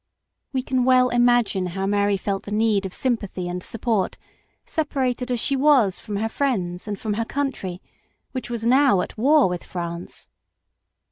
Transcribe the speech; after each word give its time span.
We 0.51 0.63
can 0.63 0.83
well 0.83 1.09
imagine 1.09 1.67
how 1.77 1.85
Mary 1.85 2.17
felt 2.17 2.41
the 2.45 2.51
need 2.51 2.87
of 2.87 2.91
sym 2.91 3.17
pathy 3.17 3.47
and 3.47 3.61
support, 3.61 4.17
separated 4.65 5.29
as 5.29 5.39
she 5.39 5.55
was 5.55 5.99
from 5.99 6.15
her 6.15 6.27
friends 6.27 6.87
and 6.87 6.97
from 6.97 7.13
her 7.13 7.23
country, 7.25 7.83
which 8.31 8.49
was 8.49 8.65
now 8.65 9.01
at 9.01 9.15
war 9.15 9.47
with 9.47 9.63
France. 9.63 10.27